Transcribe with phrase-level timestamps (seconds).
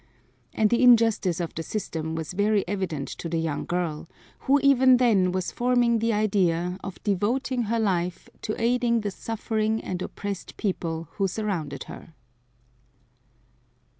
[0.51, 4.97] And the injustice of the system was very evident to the young girl, who even
[4.97, 10.57] then was forming the idea of devoting her life to aiding the suffering and oppressed
[10.57, 12.15] people who surrounded her.